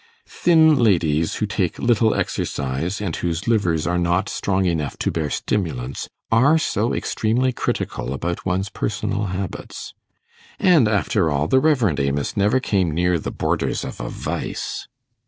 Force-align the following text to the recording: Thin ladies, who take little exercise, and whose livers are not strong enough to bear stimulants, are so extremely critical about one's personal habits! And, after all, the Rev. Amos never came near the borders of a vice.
Thin 0.25 0.77
ladies, 0.77 1.35
who 1.35 1.45
take 1.45 1.77
little 1.77 2.15
exercise, 2.15 2.99
and 2.99 3.15
whose 3.15 3.47
livers 3.47 3.85
are 3.85 3.99
not 3.99 4.29
strong 4.29 4.65
enough 4.65 4.97
to 4.97 5.11
bear 5.11 5.29
stimulants, 5.29 6.09
are 6.31 6.57
so 6.57 6.91
extremely 6.91 7.53
critical 7.53 8.11
about 8.11 8.43
one's 8.43 8.69
personal 8.69 9.25
habits! 9.25 9.93
And, 10.57 10.87
after 10.87 11.29
all, 11.29 11.47
the 11.47 11.59
Rev. 11.59 11.99
Amos 11.99 12.35
never 12.35 12.59
came 12.59 12.89
near 12.89 13.19
the 13.19 13.29
borders 13.29 13.83
of 13.85 13.99
a 13.99 14.09
vice. 14.09 14.87